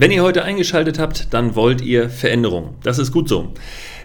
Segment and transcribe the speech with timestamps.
[0.00, 2.76] Wenn ihr heute eingeschaltet habt, dann wollt ihr Veränderung.
[2.84, 3.52] Das ist gut so.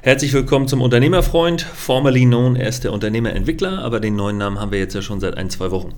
[0.01, 4.79] Herzlich willkommen zum Unternehmerfreund, formerly known as der Unternehmerentwickler, aber den neuen Namen haben wir
[4.79, 5.93] jetzt ja schon seit ein, zwei Wochen.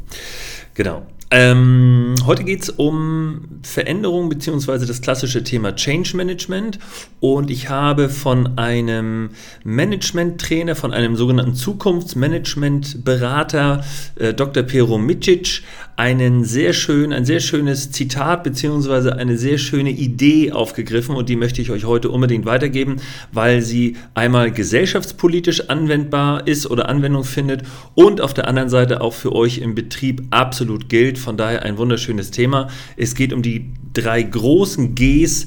[0.74, 1.04] Genau.
[1.32, 4.86] Ähm, heute geht es um Veränderung bzw.
[4.86, 6.78] das klassische Thema Change Management
[7.20, 9.32] und ich habe von einem
[9.64, 13.84] Management-Trainer, von einem sogenannten Zukunftsmanagement-Berater,
[14.18, 14.64] äh, Dr.
[14.64, 15.62] Pero Micic,
[15.98, 19.12] einen sehr schön, ein sehr schönes Zitat bzw.
[19.12, 22.98] eine sehr schöne Idee aufgegriffen und die möchte ich euch heute unbedingt weitergeben,
[23.32, 27.64] weil sie einmal gesellschaftspolitisch anwendbar ist oder Anwendung findet
[27.94, 31.18] und auf der anderen Seite auch für euch im Betrieb absolut gilt.
[31.18, 32.70] Von daher ein wunderschönes Thema.
[32.98, 35.46] Es geht um die drei großen Gs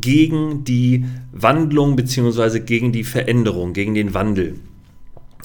[0.00, 2.60] gegen die Wandlung bzw.
[2.60, 4.54] gegen die Veränderung, gegen den Wandel.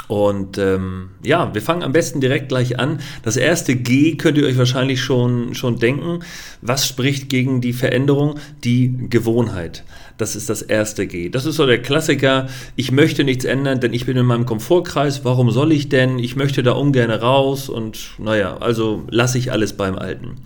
[0.08, 3.00] Und ähm, ja, wir fangen am besten direkt gleich an.
[3.23, 6.20] Das erste G könnt ihr euch wahrscheinlich schon, schon denken.
[6.62, 8.40] Was spricht gegen die Veränderung?
[8.63, 9.84] Die Gewohnheit.
[10.18, 11.29] Das ist das erste G.
[11.29, 12.48] Das ist so der Klassiker.
[12.76, 15.26] Ich möchte nichts ändern, denn ich bin in meinem Komfortkreis.
[15.26, 16.20] Warum soll ich denn?
[16.20, 20.38] Ich möchte da ungern raus und naja, also lasse ich alles beim Alten.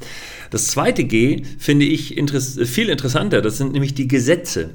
[0.50, 3.42] Das zweite G finde ich interess viel interessanter.
[3.42, 4.72] Das sind nämlich die Gesetze.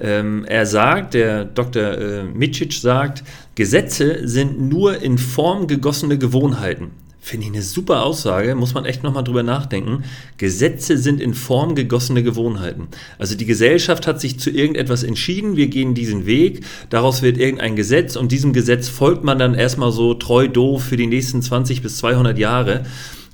[0.00, 1.82] Ähm, er sagt, der Dr.
[1.82, 3.22] Äh, Micic sagt,
[3.54, 6.92] Gesetze sind nur in Form gegossene Gewohnheiten.
[7.22, 10.04] Finde ich eine super Aussage, muss man echt nochmal drüber nachdenken.
[10.38, 12.88] Gesetze sind in Form gegossene Gewohnheiten.
[13.18, 17.76] Also die Gesellschaft hat sich zu irgendetwas entschieden, wir gehen diesen Weg, daraus wird irgendein
[17.76, 21.82] Gesetz und diesem Gesetz folgt man dann erstmal so treu doof für die nächsten 20
[21.82, 22.84] bis 200 Jahre.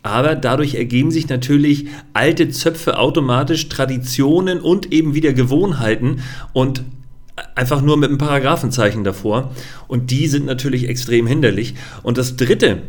[0.07, 6.21] Aber dadurch ergeben sich natürlich alte Zöpfe automatisch, Traditionen und eben wieder Gewohnheiten
[6.53, 6.85] und
[7.55, 9.53] einfach nur mit einem Paragraphenzeichen davor.
[9.89, 11.75] Und die sind natürlich extrem hinderlich.
[12.03, 12.83] Und das Dritte,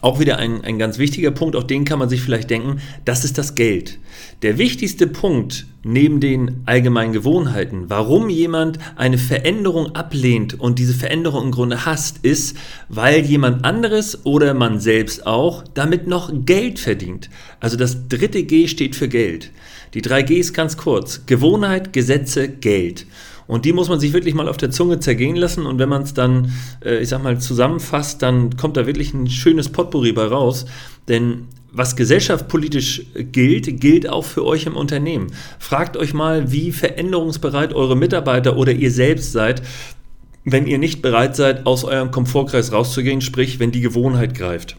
[0.00, 3.24] auch wieder ein, ein ganz wichtiger Punkt, auch den kann man sich vielleicht denken, das
[3.24, 3.98] ist das Geld.
[4.42, 11.44] Der wichtigste Punkt neben den allgemeinen Gewohnheiten, warum jemand eine Veränderung ablehnt und diese Veränderung
[11.44, 12.56] im Grunde hasst, ist,
[12.88, 17.30] weil jemand anderes oder man selbst auch damit noch Geld verdient.
[17.60, 19.52] Also das dritte G steht für Geld.
[19.94, 21.24] Die drei Gs ganz kurz.
[21.26, 23.06] Gewohnheit, Gesetze, Geld.
[23.46, 25.66] Und die muss man sich wirklich mal auf der Zunge zergehen lassen.
[25.66, 26.52] Und wenn man es dann,
[26.84, 30.66] äh, ich sag mal, zusammenfasst, dann kommt da wirklich ein schönes Potpourri bei raus.
[31.06, 31.46] Denn
[31.76, 35.28] was gesellschaftspolitisch gilt, gilt auch für euch im Unternehmen.
[35.58, 39.62] Fragt euch mal, wie veränderungsbereit eure Mitarbeiter oder ihr selbst seid,
[40.44, 44.76] wenn ihr nicht bereit seid, aus eurem Komfortkreis rauszugehen, sprich, wenn die Gewohnheit greift.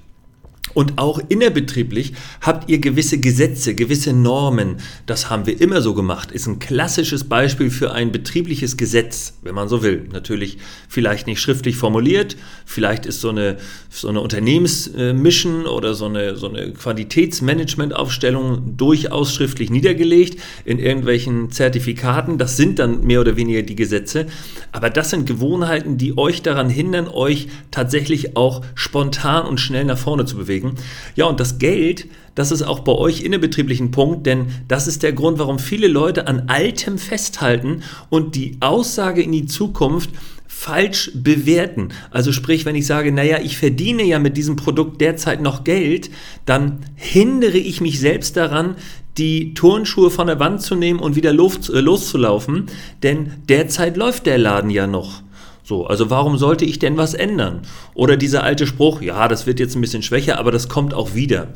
[0.73, 4.77] Und auch innerbetrieblich habt ihr gewisse Gesetze, gewisse Normen.
[5.05, 6.31] Das haben wir immer so gemacht.
[6.31, 10.07] Ist ein klassisches Beispiel für ein betriebliches Gesetz, wenn man so will.
[10.11, 10.57] Natürlich
[10.87, 13.57] vielleicht nicht schriftlich formuliert, vielleicht ist so eine,
[13.89, 22.37] so eine Unternehmensmission oder so eine, so eine Qualitätsmanagementaufstellung durchaus schriftlich niedergelegt in irgendwelchen Zertifikaten.
[22.37, 24.27] Das sind dann mehr oder weniger die Gesetze.
[24.71, 29.97] Aber das sind Gewohnheiten, die euch daran hindern, euch tatsächlich auch spontan und schnell nach
[29.97, 30.75] vorne zu bewegen beschäftigen.
[31.15, 35.13] Ja, und das Geld, das ist auch bei euch innerbetrieblichen Punkt, denn das ist der
[35.13, 40.09] Grund, warum viele Leute an Altem festhalten und die Aussage in die Zukunft
[40.47, 41.89] falsch bewerten.
[42.09, 46.09] Also sprich, wenn ich sage, naja, ich verdiene ja mit diesem Produkt derzeit noch Geld,
[46.45, 48.75] dann hindere ich mich selbst daran,
[49.17, 52.67] die Turnschuhe von der Wand zu nehmen und wieder los, äh, loszulaufen,
[53.01, 55.23] denn derzeit läuft der Laden ja noch.
[55.67, 57.63] So, also warum sollte ich denn was ändern?
[57.93, 61.13] Oder dieser alte Spruch, ja, das wird jetzt ein bisschen schwächer, aber das kommt auch
[61.13, 61.49] wieder.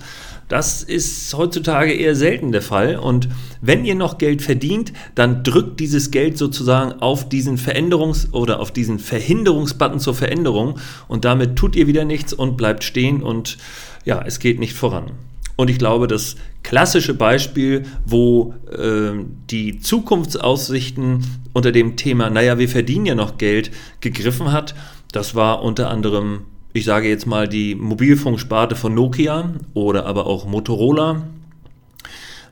[0.50, 2.98] Das ist heutzutage eher selten der Fall.
[2.98, 3.30] Und
[3.62, 8.72] wenn ihr noch Geld verdient, dann drückt dieses Geld sozusagen auf diesen Veränderungs- oder auf
[8.72, 13.58] diesen Verhinderungsbutton zur Veränderung und damit tut ihr wieder nichts und bleibt stehen und
[14.04, 15.12] ja, es geht nicht voran.
[15.56, 22.70] Und ich glaube, das klassische Beispiel, wo äh, die Zukunftsaussichten unter dem Thema, naja, wir
[22.70, 24.76] verdienen ja noch Geld, gegriffen hat,
[25.12, 26.42] das war unter anderem,
[26.74, 31.24] ich sage jetzt mal, die Mobilfunksparte von Nokia oder aber auch Motorola.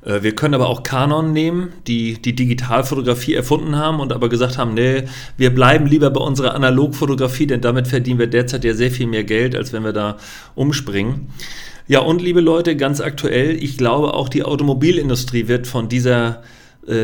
[0.03, 4.57] Äh, wir können aber auch Canon nehmen, die die Digitalfotografie erfunden haben und aber gesagt
[4.57, 5.03] haben, nee,
[5.37, 9.23] wir bleiben lieber bei unserer Analogfotografie, denn damit verdienen wir derzeit ja sehr viel mehr
[9.23, 10.17] Geld, als wenn wir da
[10.55, 11.27] umspringen.
[11.87, 16.58] Ja, und liebe Leute, ganz aktuell, ich glaube auch die Automobilindustrie wird von dieser äh,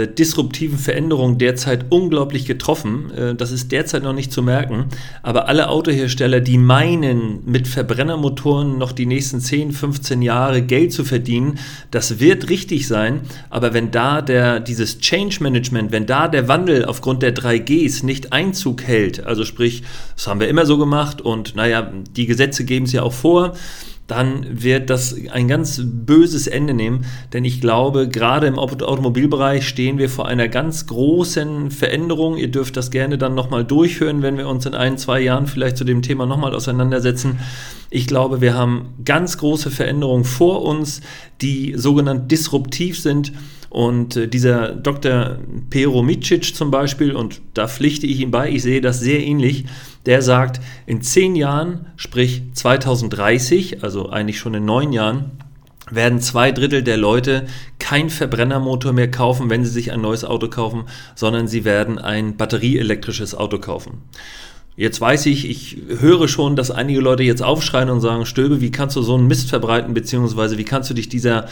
[0.07, 3.11] disruptiven Veränderung derzeit unglaublich getroffen.
[3.11, 4.85] Äh, das ist derzeit noch nicht zu merken.
[5.21, 11.03] Aber alle Autohersteller, die meinen, mit Verbrennermotoren noch die nächsten 10, 15 Jahre Geld zu
[11.03, 11.59] verdienen,
[11.91, 13.21] das wird richtig sein.
[13.49, 18.33] Aber wenn da der, dieses Change Management, wenn da der Wandel aufgrund der 3Gs nicht
[18.33, 19.83] Einzug hält, also sprich,
[20.15, 23.53] das haben wir immer so gemacht und naja, die Gesetze geben es ja auch vor,
[24.07, 29.97] dann wird das ein ganz böses Ende nehmen, denn ich glaube, gerade im Automobilbereich stehen
[29.97, 32.37] wir vor einer ganz großen Veränderung.
[32.37, 35.77] Ihr dürft das gerne dann nochmal durchhören, wenn wir uns in ein, zwei Jahren vielleicht
[35.77, 37.39] zu dem Thema nochmal auseinandersetzen.
[37.89, 41.01] Ich glaube, wir haben ganz große Veränderungen vor uns,
[41.41, 43.33] die sogenannt disruptiv sind.
[43.75, 45.37] Und äh, dieser Dr.
[45.69, 49.65] Pero Micic zum Beispiel, und da pflichte ich ihm bei, ich sehe das sehr ähnlich,
[50.05, 55.31] der sagt, in zehn Jahren, sprich 2030, also eigentlich schon in neun Jahren,
[55.91, 60.47] werden zwei Drittel der Leute kein Verbrennermotor mehr kaufen, wenn sie sich ein neues Auto
[60.47, 64.03] kaufen, sondern sie werden ein batterieelektrisches Auto kaufen.
[64.77, 68.71] Jetzt weiß ich, ich höre schon, dass einige Leute jetzt aufschreien und sagen, Stöbe, wie
[68.71, 71.47] kannst du so einen Mist verbreiten, beziehungsweise wie kannst du dich dieser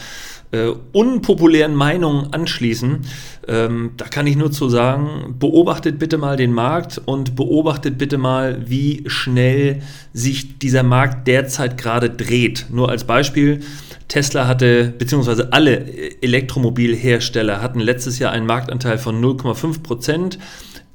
[0.54, 3.00] äh, unpopulären Meinung anschließen?
[3.48, 8.18] Ähm, da kann ich nur zu sagen, beobachtet bitte mal den Markt und beobachtet bitte
[8.18, 12.66] mal, wie schnell sich dieser Markt derzeit gerade dreht.
[12.70, 13.60] Nur als Beispiel,
[14.08, 20.38] Tesla hatte, beziehungsweise alle Elektromobilhersteller hatten letztes Jahr einen Marktanteil von 0,5 Prozent.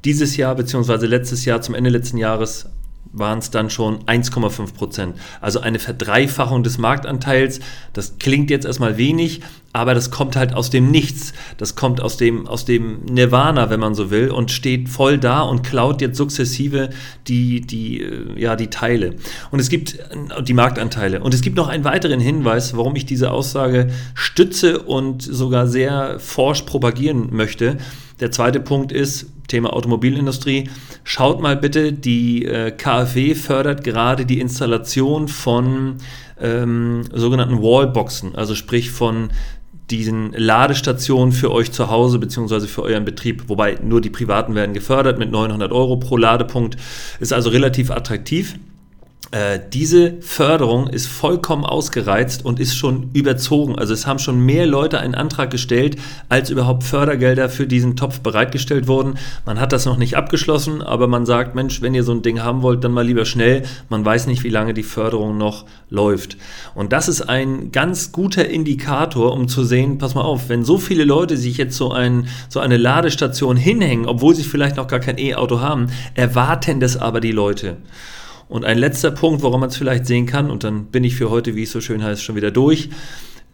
[0.05, 1.05] Dieses Jahr bzw.
[1.05, 2.69] letztes Jahr zum Ende letzten Jahres
[3.12, 5.16] waren es dann schon 1,5 Prozent.
[5.42, 7.60] Also eine Verdreifachung des Marktanteils.
[7.94, 9.42] Das klingt jetzt erstmal wenig,
[9.74, 11.34] aber das kommt halt aus dem Nichts.
[11.57, 15.42] Das kommt aus dem, aus dem Nirvana, wenn man so will, und steht voll da
[15.42, 16.90] und klaut jetzt sukzessive
[17.28, 19.16] die, die, äh, ja, die Teile.
[19.50, 21.22] Und es gibt äh, die Marktanteile.
[21.22, 26.19] Und es gibt noch einen weiteren Hinweis, warum ich diese Aussage stütze und sogar sehr
[26.19, 27.78] forsch propagieren möchte.
[28.19, 30.69] Der zweite Punkt ist, Thema Automobilindustrie.
[31.04, 35.98] Schaut mal bitte, die äh, KfW fördert gerade die Installation von
[36.40, 39.30] ähm, sogenannten Wallboxen, also sprich von
[39.90, 42.68] diesen Ladestationen für euch zu Hause bzw.
[42.68, 46.78] für euren Betrieb, wobei nur die privaten werden gefördert mit 900 Euro pro Ladepunkt,
[47.19, 48.56] ist also relativ attraktiv.
[49.31, 53.77] Äh, diese Förderung ist vollkommen ausgereizt und ist schon überzogen.
[53.77, 55.97] Also es haben schon mehr Leute einen Antrag gestellt,
[56.29, 59.19] als überhaupt Fördergelder für diesen Topf bereitgestellt wurden.
[59.45, 62.41] Man hat das noch nicht abgeschlossen, aber man sagt, Mensch, wenn ihr so ein Ding
[62.41, 63.63] haben wollt, dann mal lieber schnell.
[63.89, 66.35] Man weiß nicht, wie lange die Förderung noch läuft.
[66.73, 70.79] Und das ist ein ganz guter Indikator, um zu sehen, pass mal auf, wenn so
[70.79, 74.99] viele Leute sich jetzt so, ein, so eine Ladestation hinhängen, obwohl sie vielleicht noch gar
[74.99, 77.77] kein E-Auto haben, erwarten das aber die Leute.
[78.50, 81.30] Und ein letzter Punkt, woran man es vielleicht sehen kann, und dann bin ich für
[81.30, 82.90] heute, wie es so schön heißt, schon wieder durch.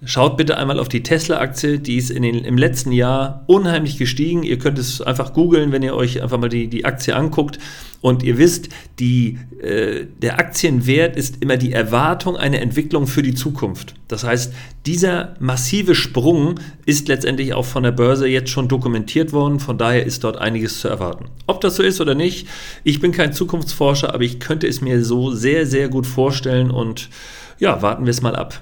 [0.06, 4.44] Schaut bitte einmal auf die Tesla-Aktie, die ist in den, im letzten Jahr unheimlich gestiegen.
[4.44, 7.57] Ihr könnt es einfach googeln, wenn ihr euch einfach mal die, die Aktie anguckt.
[8.02, 8.69] Und ihr wisst,
[9.00, 13.96] die, äh, der Aktienwert ist immer die Erwartung einer Entwicklung für die Zukunft.
[14.07, 14.54] Das heißt,
[14.86, 19.60] dieser massive Sprung ist letztendlich auch von der Börse jetzt schon dokumentiert worden.
[19.60, 21.25] Von daher ist dort einiges zu erwarten.
[21.48, 22.48] Ob das so ist oder nicht,
[22.84, 26.69] ich bin kein Zukunftsforscher, aber ich könnte es mir so sehr, sehr gut vorstellen.
[26.69, 27.10] Und
[27.58, 28.62] ja, warten wir es mal ab.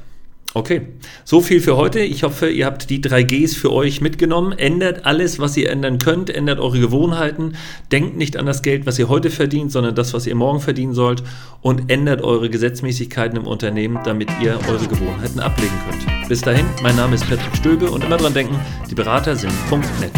[0.55, 0.81] Okay,
[1.23, 1.99] so viel für heute.
[2.01, 4.51] Ich hoffe, ihr habt die drei Gs für euch mitgenommen.
[4.51, 6.29] Ändert alles, was ihr ändern könnt.
[6.29, 7.53] Ändert eure Gewohnheiten.
[7.91, 10.93] Denkt nicht an das Geld, was ihr heute verdient, sondern das, was ihr morgen verdienen
[10.93, 11.23] sollt.
[11.61, 16.29] Und ändert eure Gesetzmäßigkeiten im Unternehmen, damit ihr eure Gewohnheiten ablegen könnt.
[16.29, 18.59] Bis dahin, mein Name ist Patrick Stöbe und immer dran denken,
[18.91, 20.11] die Berater sind .net.